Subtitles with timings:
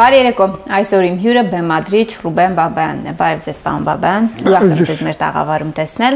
[0.00, 4.70] Բարի երեկո։ Այսօր իմ հյուրը բեմադրիչ Ռուբեն Բաբայանն է։ Բարև ձեզ, պարոն Բաբայան։ Ուրախ եմ
[4.88, 6.14] ձեզ մեր տաղավարում տեսնել։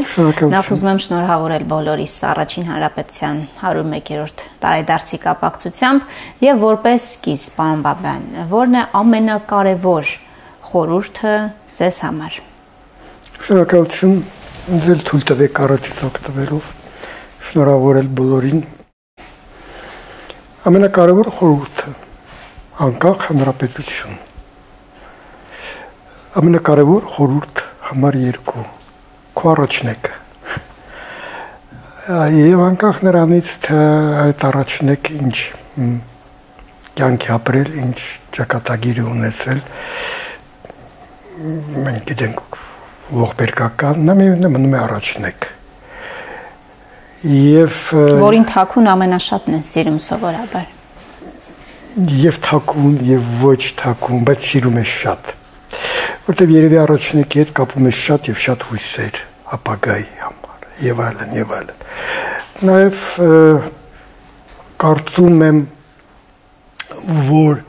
[0.55, 6.15] Նախ ուզում եմ շնորհավորել բոլորիս առաջին հանրապետության 101-րդ տարեդարձի կապակցությամբ
[6.45, 10.09] եւ որպես սկիզբ, պարոն Բաբայան, որն է ամենակարևոր
[10.71, 11.35] խորհուրդը
[11.77, 12.39] ձեզ համար։
[13.45, 14.15] Շնորհակալություն
[14.85, 16.73] ձեր թույլ տվեք առաջից օգտվելով
[17.51, 18.65] շնորհավորել բոլորին։
[20.65, 21.93] Ամենակարևոր խորհուրդը
[22.75, 24.15] անկախ հանրապետություն։
[26.41, 28.63] Ամենակարևոր խորհուրդ համար 2
[29.39, 30.17] քո առաջնեկը։
[32.35, 33.79] Եվ անկախ նրանից թե
[34.25, 35.37] այդ առաջնեկը ինչ
[36.99, 37.97] կյանքի ապրել, ինչ
[38.35, 39.63] ճակատագիր ունեցել,
[41.87, 42.61] մենք գիտենք
[43.23, 45.51] ողբերգական, նա մնում է առաջնեկ։
[47.39, 47.83] Եվ
[48.27, 50.74] որին թակուն ամենաշատն են սիրում սովորաբար
[51.95, 55.29] եւ թակուն եւ ոչ թակուն, բայց սիրում է շատ։
[56.25, 59.19] Որտեւ երևի առաջնեկի հետ կապում է շատ եւ շատ հույսեր
[59.55, 61.85] ապագայի համար եւ այլն եւ այլն։
[62.69, 63.03] Նաեւ
[64.83, 65.61] կարծում եմ
[67.29, 67.63] որ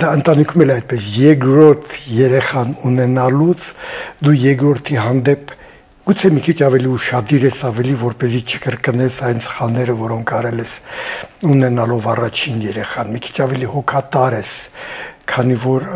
[0.00, 3.66] դա ընտանիքում էլ այդպես երկրորդ երեխան ունենալուց
[4.24, 5.54] դու երկրորդի հանդեպ
[6.04, 10.74] գուցե մի քիչ ավելի ուշադիր ես ավելի որպեսի չկրկնես այն սխալները, որոնք արել ես
[11.48, 14.52] ունենալով առաջին երեխան, մի քիչ ավելի հոգատար ես,
[15.32, 15.86] քանի որ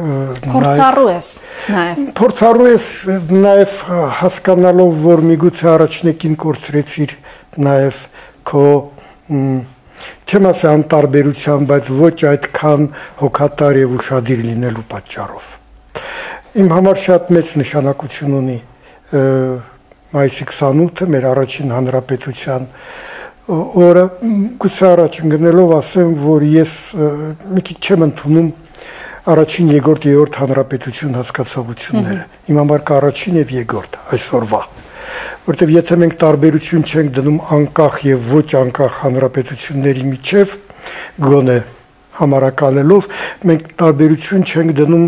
[0.49, 1.29] փորձառու ես
[1.75, 2.89] նաև փորձառու ես
[3.37, 3.77] նաև
[4.23, 7.17] հասկանալով, որ միգուցե առաջնեկին կորցրեցիր
[7.69, 8.03] նաև
[8.49, 8.67] քո
[10.29, 15.57] չեմ ասա անտարբերության, բայց ոչ այդքան հոգատար եւ ուշադիր լինելու պատճառով։
[16.65, 18.59] Իմ համար շատ մեծ նշանակություն ունի
[20.15, 22.67] մայիսի 28-ը մեր առաջին հանրապետության
[23.89, 24.05] օրը
[24.63, 26.73] գուցե առաջ ընկնելով ասեմ, որ ես
[27.53, 28.49] մի քիչ չեմ ընդունում
[29.29, 34.61] առաջին, երկրորդ, երրորդ հանրապետություն հասկացողությունները։ Իմ համար կա առաջին եւ երկրորդ այսօրվա
[35.49, 40.55] որտեվ եթե մենք տարբերություն չենք դնում անկախ եւ ոչ անկախ հանրապետությունների միջև
[41.25, 41.57] գոնե
[42.19, 43.09] համարակալելով
[43.49, 45.07] մենք տարբերություն չենք դնում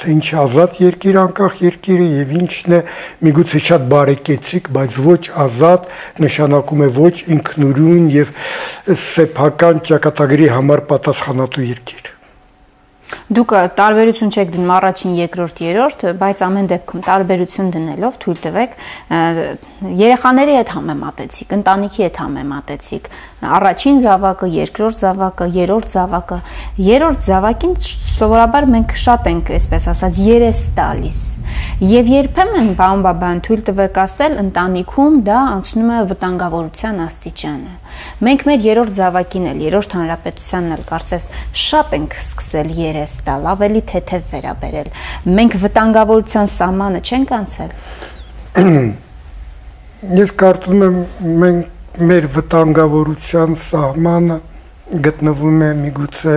[0.00, 2.80] թե ինչ ազատ երկիր անկախ երկիրը եւ ինչն է
[3.26, 5.86] միգուցե շատ բարեկեցիկ, բայց ոչ ազատ
[6.24, 8.34] նշանակում է ոչ ինքնուրույն եւ
[9.04, 12.03] սեփական ճակատագրի համար պատասխանատու երկիր։
[13.24, 18.74] Դուք տարբերություն չեք դնում առաջին, երկրորդ, երրորդ, բայց ամեն դեպքում տարբերություն դնելով թույլ տվեք
[20.00, 23.08] երեխաների հետ համեմատեցիք, ընտանիքի հետ համեմատեցիք,
[23.48, 26.38] առաջին զավակը, երկրորդ զավակը, երրորդ զավակը,
[26.84, 31.20] երրորդ զավակին սովորաբար մենք շատ ենք, այսպես ասած, երես տալիս։
[31.94, 37.72] Եվ երբեմն բան բաբան թույլ տվեք ասել, ընտանիքում դա անցնում է վտանգավորության աստիճանը։
[38.24, 41.28] Մենք մեր երրորդ զավակին էլ, երրորդ հանրապետությանն էլ կարծես
[41.64, 44.90] շատ ենք սկսել երես տալ, ավելի թեթև վերաբերել։
[45.38, 47.70] Մենք վտանգավորության սահմանը չենք անցել։
[50.24, 50.98] Ես կարծում եմ
[51.44, 54.38] մենք մեր վտանգավորության սահմանը
[55.04, 56.34] գտնվում է միգուցե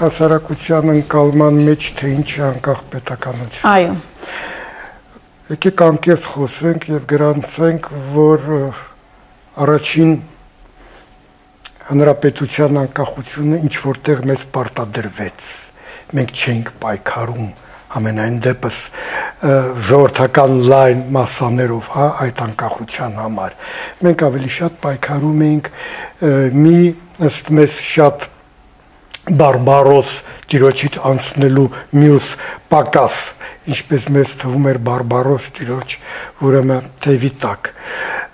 [0.00, 3.94] հասարակության ընկալման մեջ, թե ինչ է անկախ պետականություն։ Այո։
[5.50, 8.44] Եկեք անկեղծ խոսենք եւ գրանցենք, որ
[9.64, 10.12] առաջին
[11.90, 15.46] հանրապետության անկախությունը ինչ որտեղ մեզ պարտադրվեց։
[16.14, 17.48] Մենք չենք պայքարում
[17.90, 18.76] ամենայն դեպս
[19.88, 23.56] ժողովրդական լայն մասաներով, հա, այդ անկախության համար։
[24.06, 25.70] Մենք ավելի շատ պայքարում էինք
[26.60, 26.76] մի
[27.30, 28.28] ըստ մեզ շատ
[29.40, 30.14] բարբարոս
[30.50, 31.66] տիրոջից անցնելու
[31.98, 32.30] մյուս
[32.70, 33.18] պակաս,
[33.74, 35.98] ինչպես մեզ թվում էր բարբարոս տիրոջ,
[36.46, 37.70] ուրեմն թևի տակ։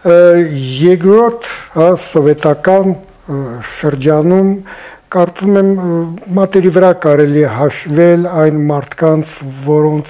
[0.07, 4.51] Երկրորդ, հա, սովետական շրջանում
[5.17, 5.69] կարծում եմ
[6.35, 9.29] մատերի վրա կարելի հաշվել այն մարդկանց,
[9.67, 10.09] որոնց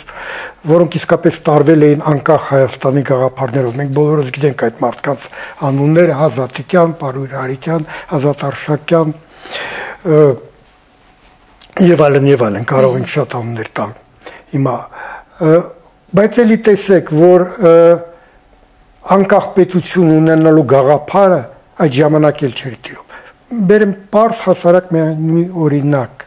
[0.70, 5.26] որոնք իսկապես տարվել էին անկախ Հայաստանի գաղափարներով։ Մենք բոլորս գիտենք այդ մարդկանց
[5.69, 7.87] անունները՝ Ազատիկյան, Պարույր Հարիկյան,
[8.17, 9.14] Ազատ Արշակյան
[11.87, 13.96] եւ այլն եւ այլն, կարող ենք շատ անուններ տալ։
[14.56, 14.76] Հիմա
[16.17, 17.49] բայց էլի տեսեք, որ
[19.17, 21.43] անկախ պետություն ունենալու գաղափարը
[21.85, 23.06] այդ ժամանակ էլ չէր տիրում
[23.46, 26.25] բերեմ པարզ հասարակ մի օրինակ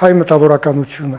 [0.00, 1.18] հայ մտավորականությունը,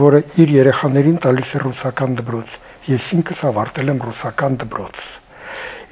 [0.00, 2.56] որը իր երեխաներին տալիս է ռուսական դպրոց։
[2.90, 5.06] Ես ինքս ավարտել եմ ռուսական դպրոց։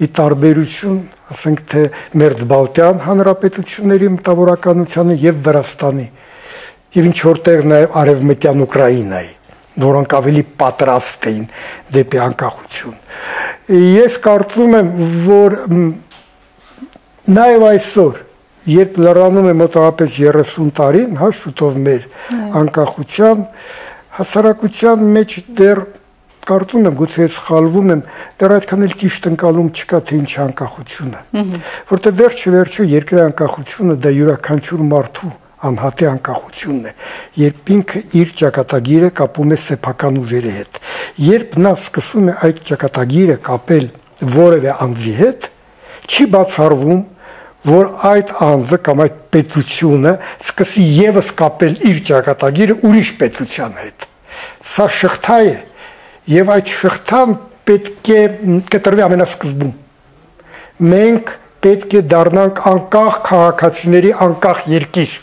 [0.03, 0.99] Ի տարբերություն,
[1.35, 1.85] ասենք թե
[2.23, 6.07] Մերձբալտյան հանրապետությունների մտավորականությանը եւ Վրաստանի
[6.99, 9.33] եւ ինչ որտեղ նաեւ արևմտյան Ուկրաինայի
[9.79, 11.45] որոնք ավելի պատրաստ էին
[11.95, 12.97] դեպի անկախություն։
[13.79, 14.89] Ես կարծում եմ,
[15.29, 15.57] որ
[17.29, 18.21] Նաև այսօր,
[18.73, 22.05] երբ լրանում է մոտավորապես 30 տարին, հա, շուտով մեր
[22.57, 23.43] անկախության
[24.19, 25.83] հասարակության մեջ դեռ
[26.49, 28.01] կարծում եմ, գուցե սխալվում եմ,
[28.41, 31.21] դեռ այդքան էլ ճիշտ ընկալում չկա թե ինչ անկախությունը։
[31.93, 35.33] Որտեղ վերջը վերջը երկրի անկախությունը դա յուրաքանչյուր մարդու
[35.69, 36.93] անհատի անկախությունն է,
[37.45, 40.81] երբ ինքը իր ճակատագիրը կապում է սեփական ուժերի հետ։
[41.29, 43.89] Երբ նա սկսում է այդ ճակատագիրը կապել
[44.39, 45.49] որևէ անձի հետ,
[46.09, 47.03] չի բացառվում,
[47.69, 54.09] որ այդ անձը կամ այդ պետությունը սկսի եւս կապել իր ճակատագիրը ուրիշ պետության հետ։
[54.73, 55.55] Սա շղթա է,
[56.33, 57.37] եւ այդ շղթան
[57.69, 58.25] պետք է
[58.73, 59.73] կտրվի ամենասկզբում։
[60.93, 61.33] Մենք
[61.65, 65.17] պետք է դառնանք անկախ քաղաքացիների անկախ երկիր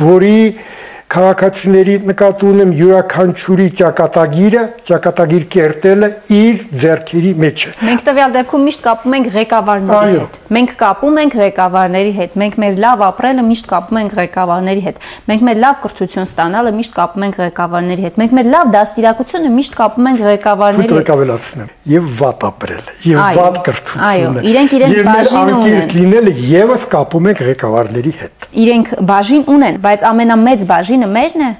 [0.00, 0.40] որի
[1.16, 8.82] քաղաքացիների նկատի ունեմ յուրաքանչյուրի ճակատագիրը, ճակատագիր կերտելը իր ձեռքերի մեջ է։ Մենք տվյալ դեպքում միշտ
[8.86, 14.00] կապում ենք ղեկավարների հետ։ Մենք կապում ենք ղեկավարների հետ։ Մենք մեր լավ ապրելը միշտ կապում
[14.02, 15.00] ենք ղեկավարների հետ։
[15.32, 19.80] Մենք մեր լավ կրթություն ստանալը միշտ կապում ենք ղեկավարների հետ։ Մենք մեր լավ դաստիարակությունը միշտ
[19.80, 25.52] կապում ենք ղեկավարների հետ։ Եկավելացնեմ եւ վատ ապրելը, եւ վատ կրթությունը։ Այո, իրենք իրենց բաժինը
[25.56, 31.42] ունեն։ Լինելը եւս կապում ենք ղեկավարների հետ։ Իրենք բաժին ունեն, բայց ամենամեծ բաժին բաժինը մերն
[31.46, 31.50] է։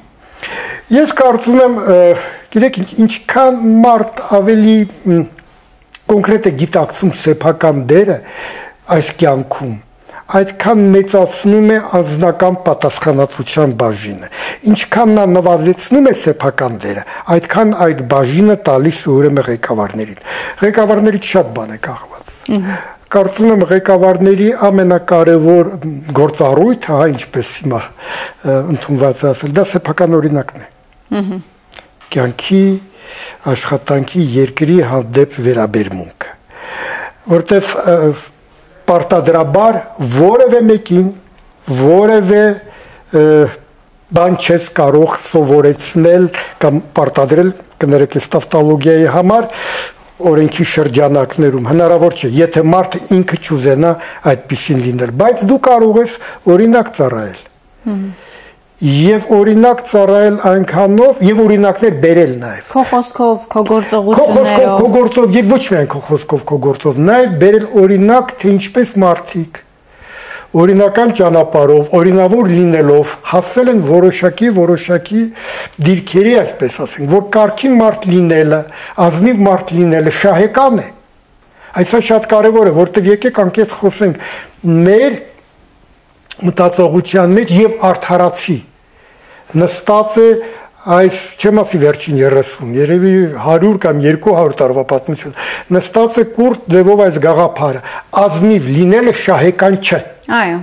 [0.96, 1.78] Ես կարծում եմ,
[2.54, 4.76] գիտեք, ինչքան մարդ ավելի
[6.06, 8.18] կոնկրետ է գիտակցում սեփական դերը
[8.96, 9.74] այս կյանքում,
[10.38, 14.30] այդքան մեծացնում է անձնական պատասխանատվության բաժինը։
[14.70, 17.04] Ինչքան նա նվազեցնում է սեփական դերը,
[17.36, 20.22] այդքան այդ բաժինը տալիս ուրեմն ղեկավարներին։
[20.62, 25.70] Ղեկավարներից շատ բան է կախված կարծում եմ ղեկավարների ամենակարևոր
[26.16, 27.80] գործառույթը, հա, ինչպես հիմա
[28.74, 31.40] ընդունված ասել, դա սեփական օրինակն է։
[32.16, 32.62] Կյանքի
[33.52, 36.32] աշխատանքի երկրի հանդեպ վերաբերմունքը։
[37.34, 37.70] Որտեվ
[38.86, 39.78] պարտադրաբար
[40.16, 41.06] որևէ մեկին
[41.82, 42.44] որևէ
[44.16, 46.26] բան չես կարող սովորեցնել
[46.62, 47.48] կամ պարտադրել
[47.82, 49.48] կներեք այս տավտոլոգիայի համար
[50.16, 53.90] օրենքի շրջանակներում հնարավոր չէ, եթե մարդը ինքը չուզենա
[54.32, 56.14] այդպեսին լինել, բայց դու կարող ես
[56.54, 57.42] օրինակ ծառայել։
[58.86, 64.90] Եվ օրինակ ծառայել այնքանով եւ օրինակներ բերել նաեւ։ Քո խոսքով, քո գործողություններով։ Քո խոսքով, քո
[64.96, 69.62] գործով եւ ոչ միայն քո խոսքով, քո գործով, նաեւ բերել օրինակ, թե ինչպես մարդիկ
[70.54, 75.22] օրինական ճանապարհով, օրինավոր լինելով հասել են որոշակի որոշակի
[75.86, 78.60] դիրքերի, այսպես ասենք, որ կարքին մարդ լինելը,
[79.06, 80.86] ազնիվ մարդ լինելը շահեկան է։
[81.76, 84.22] Այսա շատ կարևոր է, որտեվ եկեք անկես խոսենք
[84.86, 85.18] մեր
[86.46, 88.56] մտածողության մեջ եւ արդարացի
[89.56, 90.28] նստած է
[90.86, 93.12] այս չեմ ասի վերջին 30, երևի
[93.42, 95.34] 100 կամ 200 տարվա պատմություն,
[95.74, 97.82] նստած է կուրտ ձևով այս գաղափարը,
[98.22, 100.00] ազնիվ լինելը շահեկան չէ։
[100.40, 100.60] Այո։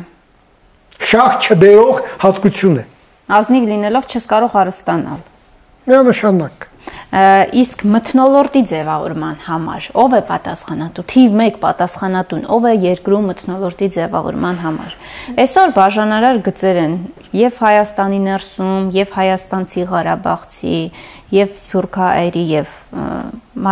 [1.13, 2.85] Շահ չբերող հատկություն է։
[3.39, 5.19] Ազնիվ լինելով չես կարող հարստանալ։
[5.91, 6.67] Միանշանակ
[7.61, 14.61] իսկ մթնոլորտի ձևավորման համար ով է պատասխանատու թիվ 1 պատասխանատուն ով է երկրում մթնոլորտի ձևավորման
[14.63, 14.95] համար
[15.43, 16.95] այսօր բաժանարար գծեր են
[17.37, 20.79] եւ Հայաստանի ներսում եւ Հայաստանցի Ղարաբաղցի
[21.37, 22.73] եւ Սփյուռքահայերի եւ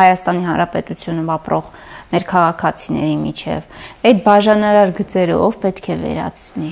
[0.02, 1.74] Հայաստանի Հանրապետությունում ապրող
[2.12, 6.72] մեր քաղաքացիների միջև այդ բաժանարար գծերը ով պետք է վերացնի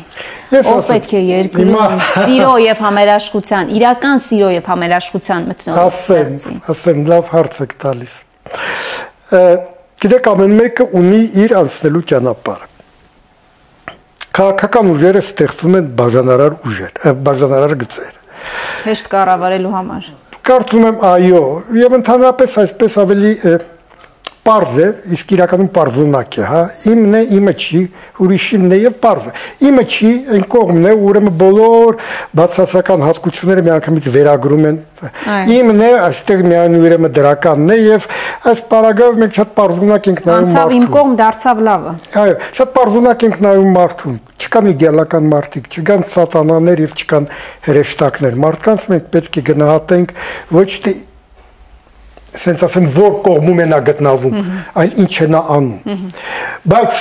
[0.60, 7.34] ով պետք է երկրում սիրո եւ համերաշխության իրական սիրո եւ համերաշխության մտնող ասեմ ասեմ լավ
[7.36, 8.17] հարց եք տալիս
[10.00, 12.67] գիտեք ամեն մեկը ունի իր անցնելու ճանապարհը
[14.39, 18.13] քաղաքական ուժերը ստեղծում են բաժանարար ուժեր բաժանարար գծեր
[18.86, 20.08] հեշտ կառավարելու համար
[20.50, 21.41] կարծում եմ այո
[21.79, 23.34] եւ ընդհանրապես այսպես ավելի
[24.39, 27.81] Պարզ է, իսկ իրականում պարզունակ է, հա։ Իմն է, իմը չի,
[28.24, 29.34] ուրիշինն է եւ պարզը։
[29.67, 31.98] Իմը չի, այն կողմն է, ուրեմն բոլոր
[32.39, 34.79] բացասական հատկությունները միանգամից վերագրում են։
[35.60, 38.08] Իմն է, այստեղ միայն ուրեմն դրականն է եւ
[38.50, 41.93] այս параգրաֆը մենք շատ պարզունակ ենք նայում մարդուն։ Անցավ իմ կողմ դարձավ լավը։
[42.24, 47.29] Այո, շատ պարզունակ ենք նայում մարդուն։ Չկան իդեալական մարդիկ, չկան սատանաներ եւ չկան
[47.69, 50.13] հրեշտակներ։ Մարդկանց մենք պետք է գնահատենք
[50.60, 50.93] ոչ թե
[52.38, 54.36] ասենց ասեմ որ կողմում է նա գտնվում,
[54.81, 56.03] այլ ինչ է նա անում։
[56.74, 57.00] Բայց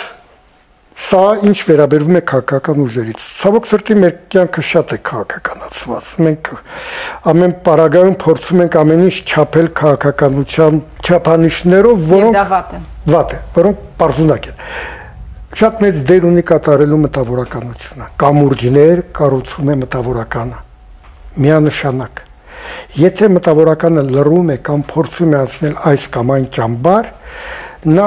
[0.99, 6.51] սա ինչ վերաբերվում է քաղաքական ուժերից։ Ցավոք սրտի մեր կյանքը շատ է քաղաքականացված։ Մենք
[7.33, 12.81] ամեն պարագայում փորձում ենք ամեն ինչ չափել քաղաքականության չափանիշներով, որոնք վատ է։
[13.15, 14.63] Վատ է, որոնք պարզունակ են
[15.59, 20.59] շատ մեծ դեր ունի կատարելու մտավորականությունը։ Կամուրջներ կառուցում է մտավորականը։
[21.43, 22.28] Միանշանակ
[22.99, 27.11] Եթե մտավորականը լռում է կամ փորձում է անցնել այս կամ այն ճամբար,
[27.89, 28.07] նա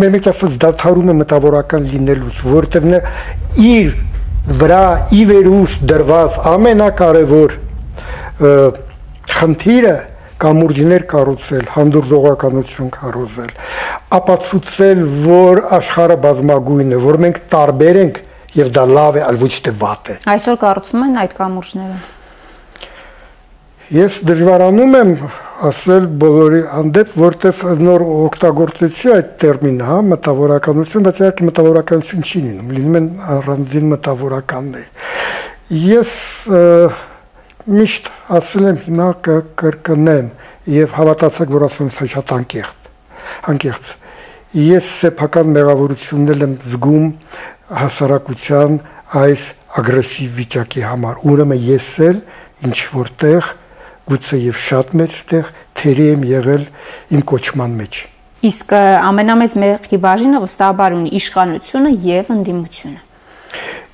[0.00, 3.00] մեր մեջ ասած դաթարում է մտավորական լինելուց, որտեղ նա
[3.68, 3.96] իր
[4.62, 7.58] վրա ի վերուս դրված ամենակարևոր
[9.38, 9.96] խնդիրը
[10.38, 13.50] կամուրջներ կառուցել, հանդուրժողականություն կառուցել,
[14.18, 18.20] ապացուցել, որ աշխարհը բազմագույն է, որ մենք տարբեր ենք
[18.58, 21.98] եւ դա լավ է, այլ ոչ թե վատ է։ Այսօր կառուցում են այդ կամուրջները։
[23.88, 25.10] Ես դժվարանում եմ
[25.64, 32.74] ասել բոլորի հանդեպ, որտեվ նոր օգտագործեցի այդ տերմինը, հա, մտավորականություն, բայց իհարկե մտավորականություն չի լինում,
[32.76, 35.06] լինում են առանձին մտավորականներ։
[35.88, 36.12] Ես
[37.78, 40.28] միշտ ասել եմ հիմա կկրկնեմ
[40.74, 42.90] եւ հավատացեք, որ ասում եմ շատ անկեղծ։
[43.54, 43.88] Անկեղծ։
[44.68, 47.08] Ես սեփական մեղավորություններ եմ զգում
[47.78, 48.76] հասարակության
[49.24, 49.48] այս
[49.80, 52.20] ագրեսիվ վիճակի համար։ Ուրեմն ես էլ
[52.68, 53.50] ինչ որտեղ
[54.08, 56.64] գուցե եւ շատ մեծ տեղ թերի եմ եղել
[57.18, 58.00] իմ կոչման մեջ։
[58.48, 63.00] Իսկ ամենամեծ մեղքի բաժինը վստահաբար ունի իշխանությունը եւ ընդդիմությունը։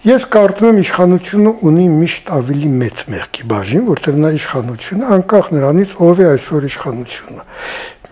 [0.04, 5.94] Ես կարծում եմ իշխանությունը ունի միշտ ավելի մեծ մեղքի բաժին, որտեղ նա իշխանությունը անկախ նրանից
[6.04, 7.46] ով է այսօր իշխանությունը։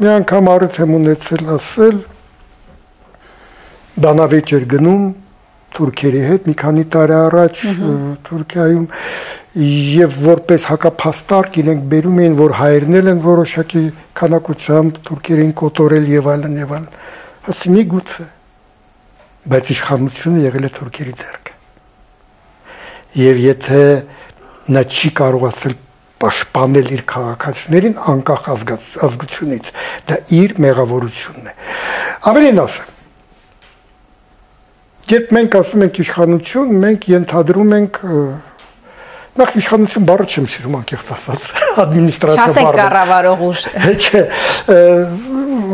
[0.01, 1.99] Մի անգամ առիթ եմ ունեցել ասել
[4.07, 5.05] բանավեճ էր գնում
[5.73, 7.61] Թուրքերի հետ մի քանի տարի առաջ
[8.29, 8.87] Թուրքիայում
[9.53, 13.83] եւ որպես հակափաստարկ իրենք բերում էին որ հայերն են որոշակի
[14.17, 16.87] քանակությամբ թուրքերին կոտորել եւ այլն եւ այլն
[17.53, 18.27] ասի մի գուցե
[19.53, 21.57] բայց իշխանությունը եղել է թուրքերի ձեռքը
[23.21, 23.83] եւ եթե
[24.73, 25.77] նա չի կարողացել
[26.23, 29.71] պաշտպանել իր քաղաքացիներին անկախ ազգությունից
[30.09, 31.55] դա իր մեղավորությունն է
[32.31, 32.92] ավելին ասեմ
[35.13, 37.99] Երբ մենք ասում ենք իշխանություն, մենք ենթադրում ենք
[39.33, 41.49] նախ իշխանություն բառը չեմ սիրում անկեղծ ասած,
[41.83, 44.23] ադմինիստրացիա բառը։ Չասեք կառավարող ուժ։ Չէ,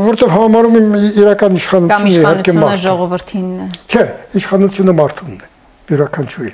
[0.08, 0.88] որտեղ համարում եմ
[1.22, 4.04] իրական իշխանությունը իհարկե մարդը ժողովրդինն է։ Չէ,
[4.42, 5.50] իշխանությունը մարդունն է,
[5.92, 6.52] յուրաքանչյուրի։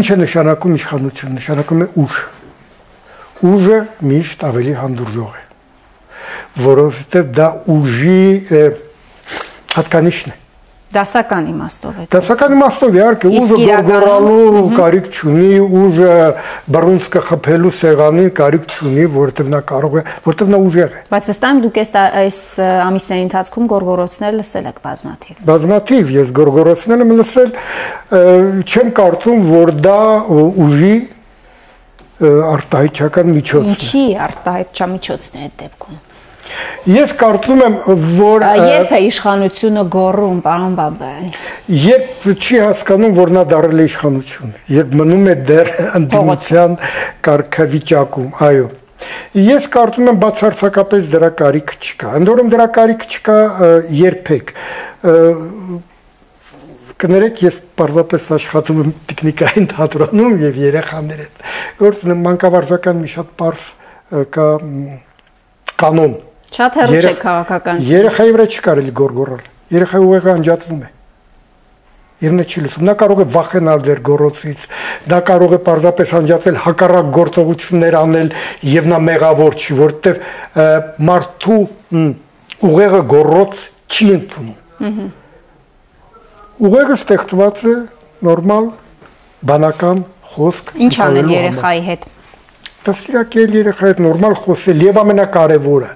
[0.00, 2.20] Ինչ է նշանակում իշխանություն, նշանակում է ուժ։
[3.52, 3.80] Ուժը
[4.12, 5.42] միշտ ավելի հանդուրժող է,
[6.62, 8.20] որովհետև դա ուժի
[9.72, 10.41] հատկանիշն է
[10.92, 15.46] Դասական իմաստով է։ Դասական իմաստով իհարկե ուժը գորգորալու կարիք չունի,
[15.82, 16.16] ուժը
[16.76, 21.52] բռունցքը խփելու սեղանին կարիք չունի, որովհետև նա կարող է, որովհետև նա ուժեղ է։ Բայց վստահ
[21.52, 22.42] եմ դուք այս
[22.92, 27.50] ամիսների ընթացքում գորգորոցներ լսել եք բազմաթիվ։ Բազմաթիվ ես գորգորոցներ եմ լսել,
[28.68, 29.98] չեմ կարծում, որ դա
[30.62, 30.94] ուժի
[32.22, 36.00] արտահայտչական միջոցն է։ Ինչի արտահայտչամիջոցն է այդ դեպքում։
[36.92, 37.76] Ես կարծում եմ,
[38.18, 41.28] որ երբ է իշխանությունը գոռում, պարոն Բաբան։
[41.82, 46.74] Երբ չի հասկանում, որ նա դարել է իշխանություն, երբ մնում է դեռ ընդդիմության
[47.28, 48.66] կարգավիճակում, այո։
[49.42, 53.38] Ես կարծում եմ բացարձակապես դրա կարիք չկա։ Ընդորում դրա կարիք չկա
[54.02, 54.52] երբեք
[57.02, 63.64] կներեք ես պարզապես աշխատում եմ տեխնիկային թատրոնում եւ երեխաներ հետ եմ մանկավարժական մի շատ པարզ
[64.36, 64.46] կա
[65.82, 66.14] կանոն
[66.52, 70.90] Շատ հեռու չէ քաղաքական։ Երեխայի վրա չի կարելի գորգորալ։ Երեխայի ուղեղը անջատվում է։
[72.22, 74.66] Եվ նա չի լսում։ Նա կարող է վախենալ դեր գորոցից,
[75.10, 78.28] նա կարող է պարզապես անջատվել հակառակ գործողություններ անել
[78.72, 80.20] եւ նա մեղավոր չի, որովհետեւ
[81.08, 81.58] մարդու
[82.68, 83.64] ուղեղը գորոց
[83.96, 85.00] չի ընդունում։
[86.62, 87.74] Ուղեղը ստեղծված է
[88.28, 88.68] նորմալ
[89.50, 90.04] բանական
[90.36, 92.06] խոսք։ Ինչ անել երեխայի հետ։
[92.86, 95.90] Դասիրակել երեխայի հետ նորմալ խոսել եւ ամենակարևորը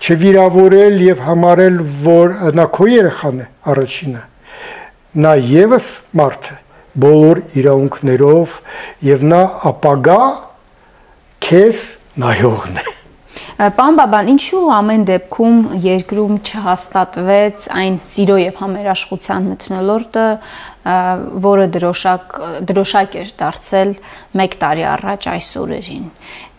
[0.00, 4.22] չվիրավորել եւ համարել, որ նա քո երեխան է առաջինը։
[5.20, 5.90] Նա եւս
[6.20, 6.58] մարդ է
[7.00, 8.54] բոլոր իրավունքներով
[9.06, 10.22] եւ նա ապագա
[11.46, 11.84] քեզ
[12.20, 12.88] նայողն է։
[13.60, 20.24] Պարոն Բաբան, ինչու ամեն դեպքում երկրում չհաստատվեց այն սիրո եւ համերաշխության մթնոլորտը,
[20.84, 22.36] որը դրոշակ
[22.68, 23.90] դրոշակ էր դարձել
[24.44, 26.06] 1 տարի առաջ այս օրերին։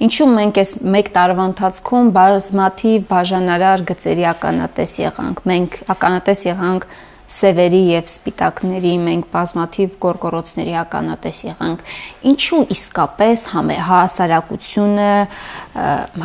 [0.05, 6.85] Ինչու մենք այս 1 տարվա ընթացքում բազմաթիվ բաժանարար գծերի ականատես եղանք։ Մենք ականատես եղանք
[7.31, 11.85] սևերի եւ սպիտակների մենք բազմաթիվ գորգորոցների ականատես եղանք
[12.33, 15.09] ինչու իսկապես հասարակությունը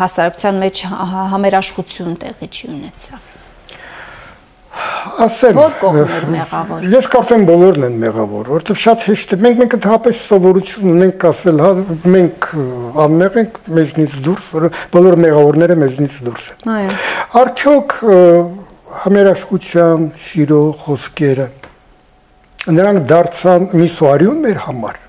[0.02, 0.84] հասարակության մեջ
[1.36, 3.35] համերաշխություն տեղի չի ունեցավ
[5.26, 6.86] ասեմ որ կողմն էր մեղավոր?
[6.92, 11.62] ես կարծեմ բոլորն են մեղավոր որովհետև շատ հեշտ է մենք մենք ընդհանրապես սովորություն ունենք ասել
[11.64, 11.70] հա
[12.16, 12.48] մենք
[13.06, 14.50] անմեղ ենք մեզնից դուրս
[14.96, 16.92] բոլոր մեղավորները մեզնից դուրս են այո
[17.42, 17.96] արդյոք
[19.06, 21.48] համերաշխության, սիրո խոսքերը
[22.76, 25.02] նրանք դարձան մի սուարյուն մեր համար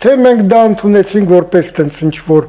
[0.00, 2.46] թե մենք դա ընդունեցինք որպես տենց ինչ որ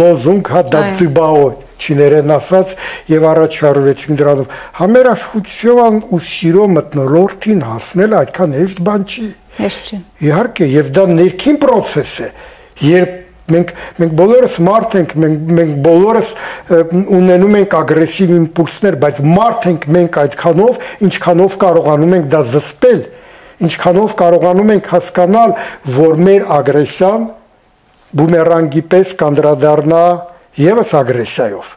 [0.00, 2.74] լոզունգ հա դա ծիբաո չիներեն ասած
[3.12, 4.56] եւ առաջարվեցին դրանով.
[4.78, 9.26] Համերաշխության ու սիրո մտնոլորտին հասնել այդքան հեշտ բան չի
[9.58, 9.96] հեշտ չի
[10.28, 12.28] իհարկե եւ դա ներքին process է
[12.88, 13.16] երբ
[13.48, 16.32] մենք մենք բոլորս մարդ ենք մենք մենք բոլորս
[17.18, 23.00] ունենում ենք ագրեսիվ իմպուլսներ բայց մարդ ենք մենք այդքանով ինչքանով կարողանում ենք դա զսպել
[23.68, 25.54] ինչքանով կարողանում ենք հասկանալ
[25.96, 27.24] որ մեր ագրեսիան
[28.18, 30.04] բումերանգի պես կանդրադառնա
[30.58, 31.74] եւս ագրեսիայով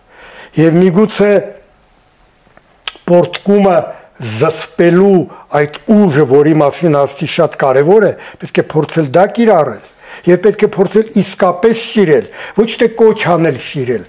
[0.57, 1.31] եւ միգուցե
[3.11, 3.77] պորտկումը
[4.21, 5.21] զսպելու
[5.57, 8.11] այդ ուժը, որի մասին ասի շատ կարևոր է,
[8.41, 9.87] պետք է փորձել դա կիրառել
[10.27, 12.25] եւ պետք է փորձել իսկապես սիրել,
[12.59, 14.03] ոչ թե կոչ անել սիրել,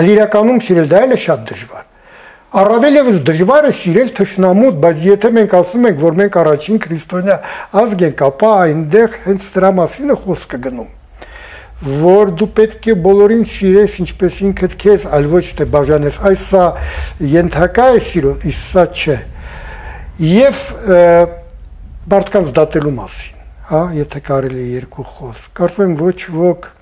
[0.00, 1.84] այլ իրականում սիրել դա էլ է շատ դժվար։
[2.62, 7.36] Առավել եւս դժվար է սիրել թշնամուտ, բայց եթե մենք ասում ենք, որ մենք առաջին քրիստոնյա
[7.82, 10.90] ազգ ենք, ապա այնտեղ հենց դրա մասին է խոսքը գնում
[11.82, 16.64] որ դու պետք է բոլորին սիրես ինչպես ինքդ քեզ, այլ ոչ թե բաժանես։ Այս սա
[17.32, 19.18] ենթակա է սիրո, իսկ սա չէ։
[20.28, 20.62] Եվ
[22.12, 26.72] մարդկանց դատելու մասին, հա, եթե կարելի է երկու խոսք։ Կարծում եմ ոչ ոք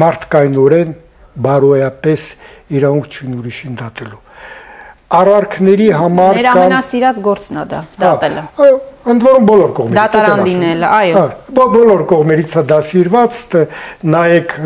[0.00, 0.96] մարդկայնորեն
[1.50, 2.26] բարոյապես
[2.78, 4.24] իրավունք չունի ուրիշին դատելու
[5.10, 8.76] արարքների համար կան Մեր ամենասիրած գործն է դա, հա, դատելը։ Այո,
[9.08, 11.22] ընդ որում բոլոր կողմերից։ Դատարան լինելը, այո։
[11.56, 13.38] բոլոր կողմերից է դա սիրված,
[14.14, 14.56] նայեք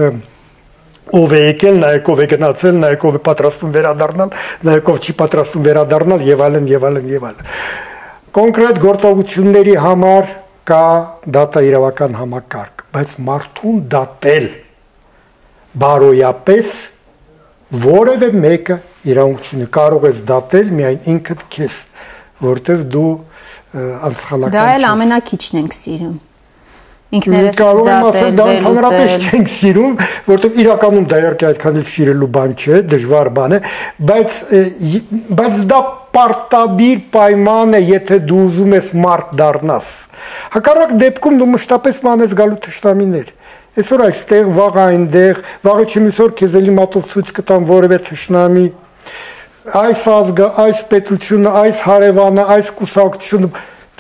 [1.15, 4.33] ով է եկել, նայեք ով է գնացել, նայեք ով է պատրաստում վերադառնալ,
[4.69, 7.53] նայեք ով չի պատրաստում վերադառնալ եւ այլն եւ այլն եւ այլն։
[8.35, 10.33] Կոնկրետ գործողությունների համար
[10.65, 10.85] կա
[11.37, 14.49] դատա իրավական համակարգ, բայց մարդուն դատել
[15.85, 16.75] բարոյապես
[17.85, 18.79] որևէ մեկը
[19.13, 21.79] իրավունքությունը կարող ես դատել միայն ինքդ քեզ,
[22.45, 23.13] որտեվ դու
[23.75, 26.15] անսխալական Դա էլ ամենակիչն ենք սիրում
[27.15, 29.93] ինքներս դատել դա ընդհանրապես չենք սիրում,
[30.29, 33.61] որտեղ իրականում դա իհարկե այդքան էլ սիրելու բան չէ, դժվար բան է,
[34.11, 34.39] բայց
[35.41, 35.81] բայց դա
[36.15, 39.93] պարտադիր պայման է, եթե դու ուզում ես մարդ դառնաս։
[40.55, 43.33] Հակառակ դեպքում դու մշտապես մանես գալու թշնամիներ։
[43.75, 48.67] Այսօր այստեղ, վաղ այնտեղ, վաղը չմիսօր քեզ էլի մատով ցույց կտան որևէ թշնամի,
[49.65, 53.49] այս ազգը, այս պետությունը, այս հարևանը, այս կուսակցությունը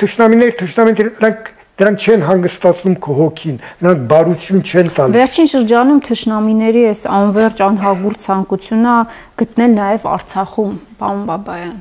[0.02, 1.48] թշնամիներ, թշնամիներ, նրանք
[1.80, 8.20] դրանք չեն հանգստացնում քո հոգին, նրանք բարություն չեն տալիս։ Վերջին շրջանում թշնամիների այս անverջ անհագուր
[8.28, 8.94] ցանկությունը
[9.42, 11.76] գտնել նաև Արցախում, պարոն Բաբայան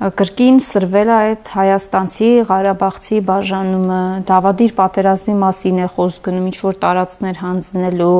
[0.00, 3.98] կրկին սրվել է այդ հայաստանցի Ղարաբաղցի բաժանումը,
[4.30, 8.14] Դավադիր պատերազմի մասին է խոսք գնում, ինչ որ տարածքներ հանձնելու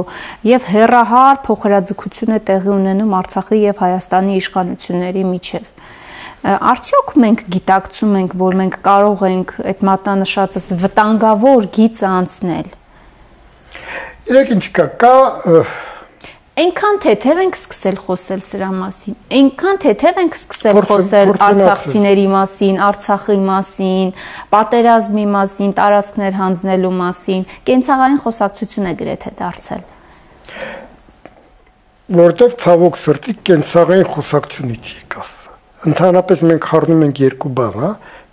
[0.50, 5.72] եւ հերահար փոխհրաձգություն է տեղի ունենում Արցախի եւ Հայաստանի իշխանությունների միջև։
[6.70, 12.70] Արդյոք մենք գիտակցում ենք, որ մենք կարող ենք այդ մատնանշածս վտանգավոր գիծը անցնել։
[14.30, 15.16] Իրեք ինչ կա, կա
[16.60, 23.36] Այնքան թեթև ենք սկսել խոսել սրա մասին։ Այնքան թեթև ենք սկսել խոսել արցախցիների մասին, Արցախի
[23.46, 24.10] մասին,
[24.50, 29.86] պատերազմի մասին, տարածքներ հանձնելու մասին։ Կենցաղային խոսակցություն է գրեթե դարձել։
[32.20, 35.32] Որտեվ ցավոք սրտի կենցաղային խոսակցությունից եկավ։
[35.90, 37.90] Ընդհանրապես մենք խառնում ենք երկու բան, հա,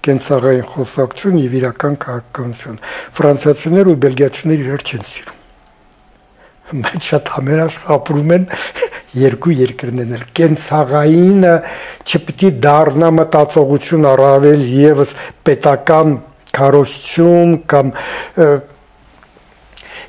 [0.07, 2.83] կենցաղային խոսակցություն եւ իրական քաղաքականություն։
[3.21, 5.36] Ֆրանսիացիներ ու բելգիացիներ իրար չեն սիրում
[6.67, 8.45] բայց շատ համերաշխ ապրում են
[9.17, 11.53] երկու երկրներն էլ կենցաղայինը
[12.03, 15.13] չպիտի դառնա մտածողություն առավել եւս
[15.47, 16.17] պետական
[16.57, 17.93] քարոշություն կամ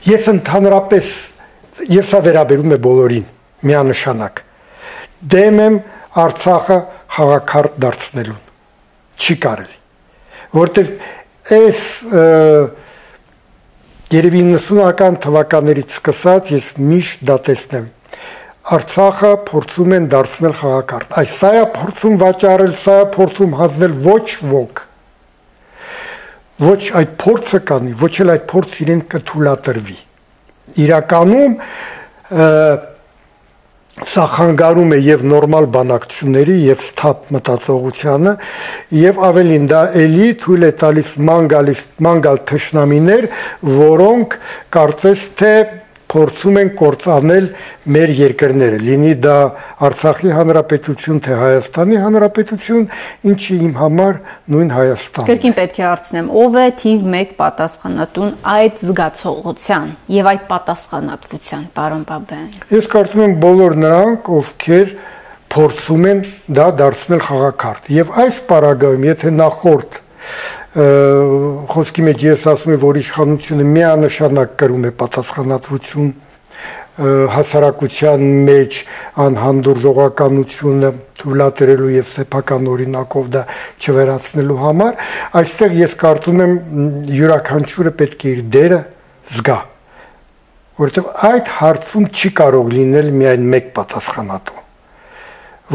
[0.09, 1.13] ես ընդհանրապես
[1.95, 3.31] եւ սա վերաբերում է բոլորին
[3.69, 4.43] միանշանակ
[5.35, 5.79] դեմ եմ
[6.19, 6.77] Արցախը
[7.15, 8.45] խաղակարդ դարձնելուն
[9.19, 9.79] չի կարելի
[10.59, 10.93] որտեվ
[11.59, 11.83] այս
[14.09, 17.89] Երևի 90-ական թվականներից սկսած ես միշտ դա տեսնեմ։
[18.73, 24.25] Արցախը փորձում են դարձնել խաղակարդ։ Այս սա է փորձում վաճառել, սա է փորձում հանձնել ոչ
[24.55, 24.81] ոք։
[26.65, 29.99] Ոչ այդ փորձը կանի, ոչ էլ այդ փորձ իրեն կթույլատրվի։
[30.89, 31.61] Իրականում
[34.07, 38.35] սա խանգարում է եւ նորմալ բանակցությունների եւ սթափ մտածողությանը
[38.99, 43.29] եւ ավելին դա էլի թույլ է տալիս մանգալիս մանգալ թշնամիներ,
[43.79, 44.39] որոնք
[44.79, 45.53] կարծես թե
[46.09, 47.47] փորձում են կործանել
[47.95, 49.37] մեր երկրները, լինի դա
[49.89, 52.87] Արցախի հանրապետություն, թե Հայաստանի հանրապետություն,
[53.33, 54.19] ինչի իմ համար
[54.55, 60.43] նույն Հայաստանն։ Կրկին պետք է հարցնեմ, ով է թիվ 1 պատասխանատուն այդ զգացողության եւ այդ
[60.49, 64.93] պատասխանատվության, պարոն Բաբյան։ Ես կարծում եմ բոլոր նրանք, ովքեր
[65.49, 66.21] փորձում են
[66.59, 70.01] դա դարձնել խաղակարդ։ Եվ այս պարագայում, եթե նախորդ
[70.77, 76.11] խոսքի մեջ ես ասում եմ, որ իշխանությունը միանշանակ կրում է պատասխանատվություն
[76.99, 78.77] հասարակության մեջ
[79.25, 83.43] անհանդուրժողականությունը թույլատրելու եւ սեփական օրինակով դա
[83.79, 84.97] չվերացնելու համար,
[85.41, 86.55] այստեղ ես կարծում եմ
[87.19, 88.81] յուրաքանչյուրը պետք է իր դերը
[89.39, 89.59] զգա
[90.79, 94.61] որովհետև այդ հարցում չի կարող լինել միայն մեկ պատասխանատու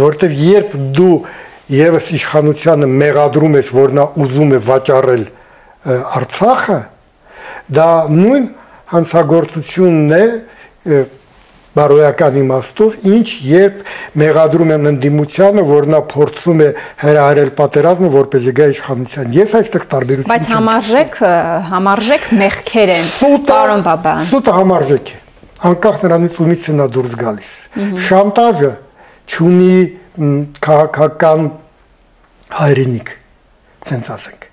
[0.03, 1.15] որովհետև երբ դու
[1.71, 5.25] եւս իշխանությանը մեղադրում ես որ նա ուզում է վաճառել
[5.83, 6.79] Արցախը
[7.77, 8.45] դա նույն
[8.93, 10.23] հանցագործությունն է
[11.73, 13.79] բարոյական իմաստով, ինչ երբ
[14.21, 16.67] մեղադրում են ընդդիմությանը, որ նա փորձում է
[17.01, 21.17] հրահարել պատերազմը, որպեսզի գա իշխանության։ Ես այստեղ տարբերություն Բայց համարժեք
[21.71, 23.09] համարժեք մեղքեր են,
[23.49, 25.19] պարոն Բաբան։ Սուտը համարժեք է։
[25.63, 27.51] Անկախ նրանից ումից նա դուրս գալիս։
[28.03, 28.71] Շանտաժը
[29.33, 29.77] չունի
[30.63, 31.51] քաղաքական
[32.53, 33.13] հայրենիք,
[33.89, 34.49] ցենց ասենք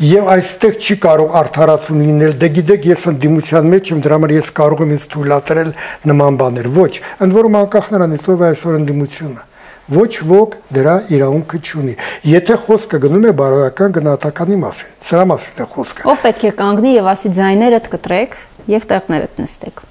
[0.00, 4.48] եւ այստեղ չի կարող արդարացում լինել դե գիտեք ես ընդդիմության մեջ եմ դրա համար ես
[4.56, 5.72] կարող եմ ինձ թույլատրել
[6.08, 6.92] նման բաներ ոչ
[7.26, 9.44] ընդ որում անկախ նրանից ով է այսօր ընդդիմությունը
[9.90, 11.94] ոչ ոք դրա իրավունքը չունի
[12.30, 16.92] եթե խոսքը գնում է բարոյական գնահատականի մասին սրա մասին է խոսքը ով պետք է կանգնի
[16.96, 18.36] եւ ասի ձայներդ կտրեք
[18.70, 19.84] եւ տեղներդ նստեք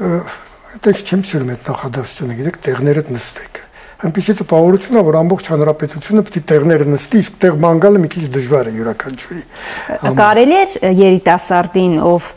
[0.00, 3.59] այդպես չեմ սիրում այդ նախադասությունը գիտեք տեղներդ նստեք
[4.00, 8.24] այնպեսի տպավորություն է, որ ամբողջ հանրապետությունը պետք է տեղները նստի, իսկ տեղ մանգալը մի քիչ
[8.36, 9.42] դժվար է յուրաքանչյուրի։
[10.20, 12.30] Կարելի է երիտասարդին, ով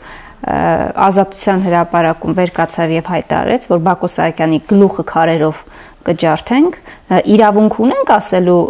[0.44, 5.62] ազատության հրապարակում վեր կացավ եւ հայտարարեց, որ Բակո Սահակյանի գլուխը քարերով
[6.04, 6.76] կջարդենք,
[7.32, 8.60] իրավունք ունենք ասելու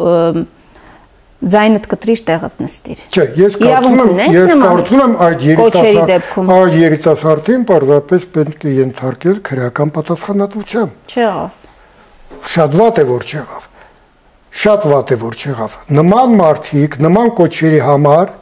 [1.45, 6.15] ձայնդ կտրիր տեղդ նստիր։ Չէ, ես կարծում եմ, ես կարծում եմ այդ երիտասարդ
[6.55, 11.64] այդ երիտասարդին պարզապես պետք է ենթարկել քրեական պատասխանատվության։ Չեղավ
[12.55, 13.69] շատ վատ է որ չեղավ
[14.65, 18.33] շատ վատ է որ չեղավ նման մարդիկ նման կոչերի համար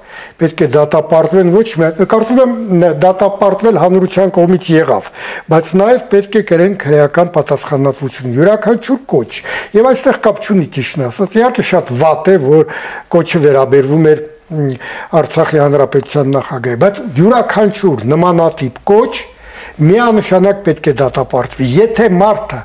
[0.41, 5.09] պետք է դատապարտվեն ոչ միայն կարծում եմ դատապարտվել հանրության կողմից եղավ
[5.53, 9.31] բայց նաև պետք է կրեն քրեական պատասխանատվություն յուրաքանչյուր կոչ
[9.79, 12.77] եւ այստեղ կապ չունի ճիշտն ասած իհարկե շատ վատ է որ
[13.17, 19.13] կոչը վերաբերվում էր Արցախի հանրապետության նախագահի բայց յուրաքանչյուր նմանատիպ կոչ
[19.81, 22.59] միանշանակ պետք է դատապարտվի։ Եթե մարդը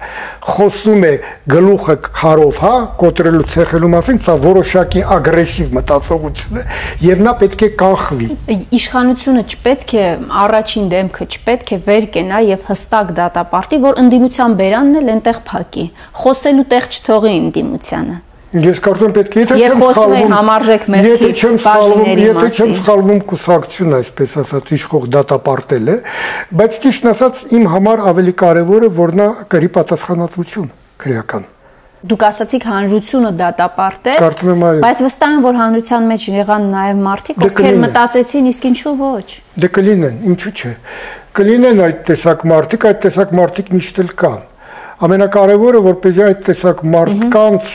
[0.47, 1.11] խոսում է
[1.53, 6.65] գլուխը քարով, հա, կոտրելու ցեխելու մասին, սա որոշակի ագրեսիվ մտածողություն է
[7.07, 8.29] եւ նա պետք է կանխվի։
[8.77, 10.05] Իշխանությունը չպետք է
[10.43, 15.89] առաջին դեմքը չպետք է վեր կենա եւ հստակ դատապարտի, որ ընդդիմության բերանն էլ այնտեղ փակի։
[16.23, 18.17] Խոսելու տեղ չթողի ընդդիմությանը։
[18.55, 23.19] Ես կարծում պետք է եթե չեմ սխալվում համարժեք մեղքի եթե չեմ սխալվում եթե չեմ սխալվում
[23.31, 25.97] կուսակցություն այսպես ասած իշխող դատապարտել է
[26.61, 31.47] բայց ճիշտ ասած իմ համար ավելի կարևորը որ նա կրի պատասխանատվություն քրեական
[32.07, 36.99] Դուք ասացիք հանրությունը դատապարտեց, Կարծում եմ այո։ Բայց վստահ եմ, որ հանրության մեջ եղան նաև
[37.07, 39.25] մարդիկ, Դե ովքեր մտածեցին, իսկ ինչու ոչ։
[39.63, 40.73] Դե կլինեն, ինչու՞ չէ։
[41.41, 44.45] Կլինեն այդ տեսակ մարդիկ, այդ տեսակ մարդիկ միշտ էլ կան
[44.97, 47.67] ամենակարևորը որպեսզի այդ տեսակ մարդկանց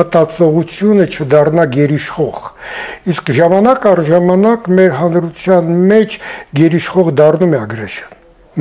[0.00, 2.40] մտածողությունը չդառնա գերիշխող
[3.12, 6.16] իսկ ժամանակ առ ժամանակ մեր հանրության մեջ
[6.58, 8.16] գերիշխող դառնում է ագրեսիան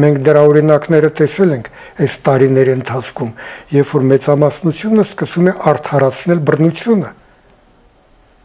[0.06, 1.72] մենք դրա օրինակները տեսել ենք
[2.06, 3.32] այս տարիների ընթացքում
[3.74, 7.10] երբ որ մեծամասնությունը սկսում է արդարացնել բռնությունը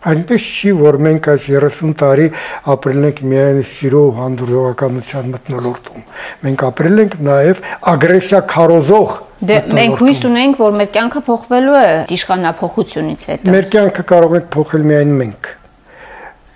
[0.03, 2.29] Այնպես չի, որ մենք այս 30 տարի
[2.73, 6.07] ապրել ենք միայն սիրո հանդուրժողականության մտնոլորտում։
[6.43, 7.63] Մենք ապրել ենք նաև
[7.93, 14.05] ագրեսիա քարոզող Դե մենք հույս ունենք, որ մեր կյանքը փոխվելու է իշխանապողությունից հետո։ Մեր կյանքը
[14.13, 15.51] կարող ենք փոխել միայն մենք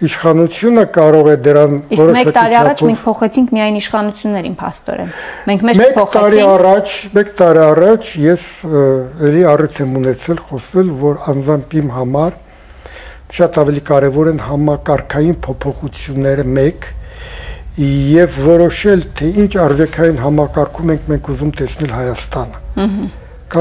[0.06, 5.12] իշխանությունը կարող է դրան որոշակի Իսկ 1 տարի առաջ մենք փոխեցինք միայն իշխանություններին փաստորեն։
[5.50, 8.44] Մենք մեզ փոխեցինք։ 1 տարի առաջ, 1 տարի առաջ ես
[9.26, 12.36] ելի առիթ եմ ունեցել խոսել, որ անձամբ իմ համար
[13.34, 16.88] շատ ավելի կարևոր են համակարգային փոփոխությունները մեկ
[17.76, 23.08] եւ որոշել թե ինչ արժեքային համակարգում ենք մենք ուզում տեսնել Հայաստանը։ Ահա։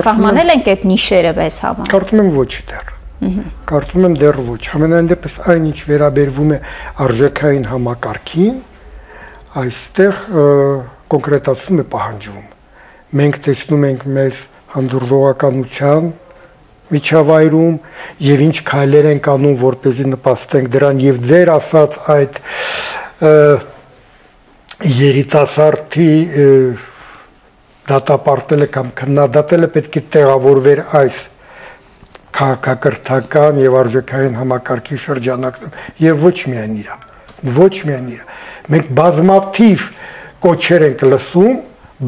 [0.06, 2.94] Սահմանել ենք այդ նիշերը վես համար։ Կարծում եմ ոչ դեռ։
[3.70, 6.58] Կարծում եմ դեռ ոչ։ Համենայն դեպս այն ինչ վերաբերվում է
[7.06, 8.58] արժեքային համակարգին,
[9.62, 10.24] այստեղ
[11.16, 12.48] կոնկրետացում է պահանջվում։
[13.20, 14.42] Մենք տեսնում ենք մեր
[14.76, 16.10] հանդուրժողականության
[16.94, 17.78] միջավայրում
[18.26, 22.42] եւ ինչ քայլեր ենք անում որպեսզի նպաստենք դրան եւ ձեր ասած այդ
[24.96, 26.12] երիտասարդի
[27.90, 31.18] դատապարտելը կամ քննադատելը պետք է տեղավորվեր այս
[32.36, 36.98] քաղաքակրթական եւ արժեքային համակարգի շրջանակում եւ ոչ միայն իրա
[37.56, 38.26] ոչ միայն իրա
[38.76, 39.86] մենք բազմաթիվ
[40.46, 41.56] կոչեր ենք լսում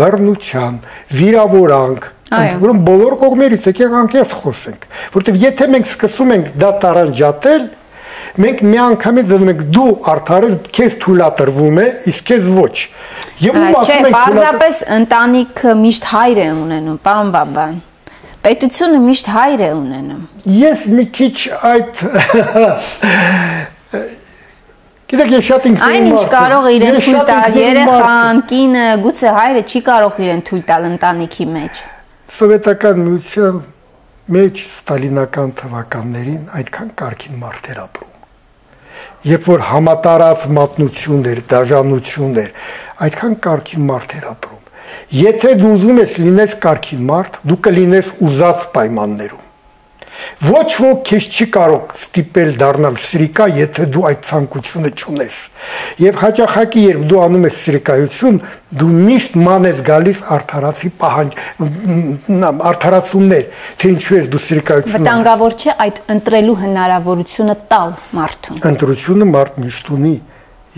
[0.02, 0.80] բռնության
[1.22, 7.68] վիրավորանք Որում բոլոր կողմերից եկեք անկեղծ խոսենք, որովհետև եթե մենք սկսում ենք դա տարանջատել,
[8.38, 12.76] Մենք միանգամից դնում ենք դու արդար ես, քեզ թույլատրվում է, իսկ քեզ ոչ։
[13.42, 17.74] Եվ ում ասում ենք պարզապես ընտանիքը միշտ հայր է ունենում, պարոն Բաբան։
[18.46, 20.22] Պետությունը միշտ հայր է ունենում։
[20.58, 21.38] Ես մի քիչ
[21.72, 21.94] այդ
[25.08, 29.82] Գիտեք, ես շատ ինքնուրույն Այն ինչ կարող իրեն թույլ տալ երեխան, կինը, գուցե հայրը չի
[29.88, 31.80] կարող իրեն թույլ տալ ընտանիքի մեջ։
[32.28, 33.60] Սովետական միության
[34.36, 38.12] մեջ ստալինական թվականներին այդքան կարքին մարդեր ապրում։
[39.32, 42.52] Երբ որ համատարած մատնություն էր, դաժանություն էր,
[43.08, 44.70] այդքան կարքին մարդեր ապրում։
[45.22, 49.47] Եթե դու ուզում ես լինես կարքին մարդ, դու կլինես ուզած պայմաններում
[50.48, 55.38] Ոչ ոք քեզ չի կարող ստիպել դառնալ սրիկա, եթե դու այդ ցանկությունը չունես։
[56.04, 58.40] Եվ հաճախակի երբ դու անում ես սրիկայություն,
[58.82, 61.38] դու միշտ ման ես գալիս արդարացի պահանջ
[62.72, 63.46] արդարացումներ,
[63.82, 69.94] թե ինչու ես դու սրիկայություն։ Վտանգավոր չէ այդ ընտրելու հնարավորությունը տալ մարդուն։ Ընտրությունը մարդ միշտ
[69.98, 70.16] ունի,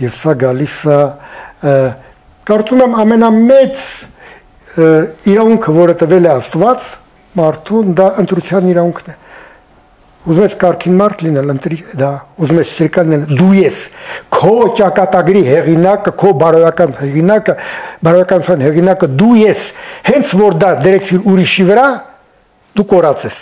[0.00, 1.00] եւ սա գալիս է
[2.50, 3.82] կարծում եմ ամենամեծ
[5.30, 6.86] իրավունքը, որը տվել է Աստված
[7.40, 9.18] մարդուն, դա ընտրության իրավունքն է
[10.20, 12.08] ուզում ես կարքին մարդ լինել, ընտրի դա,
[12.44, 13.78] ուզում ես սիրկան լինել, դու ես
[14.36, 17.54] քո ճակատագրի հեղինակը, քո բարոյական հեղինակը,
[18.04, 19.64] բարոյականության հեղինակը դու ես,
[20.10, 21.86] հենց որ դա դրեցիր ուրիշի վրա,
[22.76, 23.40] դու կորած ես։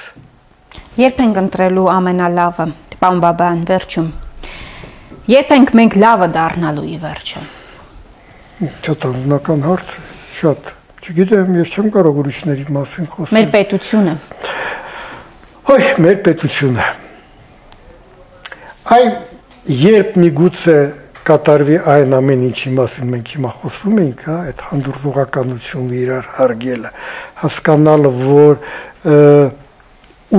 [1.03, 2.69] Երբ ենք ընտրելու ամենալավը,
[3.03, 4.09] պարոն Բաբան, վերջում։
[5.35, 7.43] Երբ ենք մենք լավը դառնալու ի վերջո։
[8.87, 9.97] Շատ անձնական հարց,
[10.39, 14.15] շատ։ Չգիտեմ, ես չեմ կարող ուրիշների մասին խոսել։ Մեր պետությունը
[15.69, 16.85] Ոյ, մեր պետությունը։
[18.95, 19.03] Այ
[19.69, 20.77] երբ միգուցե
[21.29, 26.95] կատարվի այն ամեն ինչի մասին մենք հիմա խոսում ենք, հա, այդ հանդուրժողականությունը իրար հարգելը,
[27.43, 28.57] հասկանալը, որ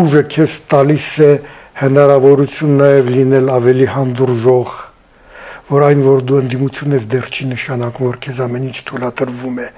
[0.02, 1.32] ուժը քեզ տալիս է
[1.86, 4.78] հնարավորություն նաև լինել ավելի հանդուրժող,
[5.70, 9.74] որ այն որ դու ընդդիմություն ես դեռ չի նշանակում, որ քեզ ամեն ինչ թույլատրվում է։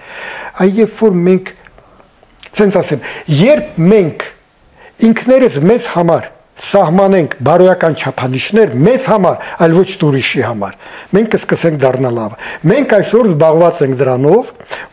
[0.64, 1.58] Այ երբ որ մենք,
[2.56, 3.10] ցենց ասեմ,
[3.42, 4.32] երբ մենք
[5.08, 6.30] ինքներս մեզ համար
[6.62, 10.76] սահմանենք բարոյական չափանիշներ մեզ համար, այլ ոչ ուրիշի համար։
[11.16, 12.36] Մենք կսկսենք դառնալ լավ։
[12.72, 14.52] Մենք այսօր զբաղված ենք դրանով,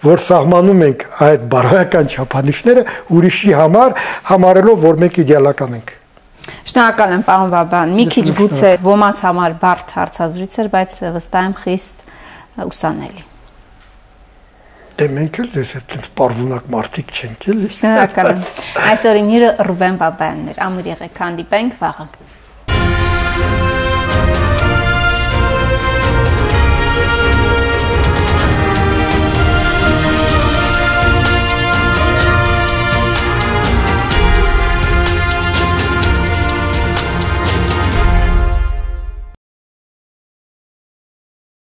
[0.09, 2.85] որ սահմանում ենք այդ բարոյական չափանիշները
[3.19, 3.97] ուրիշի համար,
[4.33, 5.97] համարելով, որ մենք իդեալական ենք։
[6.73, 11.59] Շնորհակալ եմ, պարոն Բաբան։ Մի քիչ գուցե ոմանց համար բարդ հարցազրույց էր, բայց վստահ եմ
[11.65, 12.07] խիստ
[12.69, 13.28] ուսանելի։
[14.99, 18.41] Դե մենք էլ դες այդպես պարզունակ մարդիկ չենք էլի։ Շնորհակալ եմ։
[18.89, 22.07] Այսօրին հյուրը Ռուբեն Բաբայանն էր։ Ամուր եղեք, հանդիպենք վաղը։